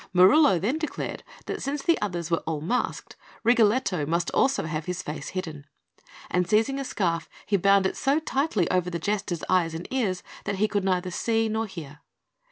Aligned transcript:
Marullo 0.15 0.59
then 0.59 0.79
declared 0.79 1.23
that 1.45 1.61
since 1.61 1.83
the 1.83 2.01
others 2.01 2.31
were 2.31 2.39
all 2.47 2.59
masked, 2.59 3.15
Rigoletto 3.43 4.03
must 4.07 4.31
also 4.31 4.63
have 4.63 4.85
his 4.85 5.03
face 5.03 5.29
hidden; 5.29 5.67
and 6.31 6.49
seizing 6.49 6.79
a 6.79 6.83
scarf, 6.83 7.29
he 7.45 7.55
bound 7.55 7.85
it 7.85 7.95
so 7.95 8.17
tightly 8.19 8.67
over 8.71 8.89
the 8.89 8.97
Jester's 8.97 9.43
eyes 9.47 9.75
and 9.75 9.87
ears, 9.93 10.23
that 10.45 10.55
he 10.55 10.67
could 10.67 10.83
neither 10.83 11.11
see 11.11 11.47
nor 11.47 11.67
hear. 11.67 11.99